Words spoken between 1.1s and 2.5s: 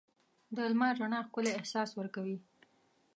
ښکلی احساس ورکوي.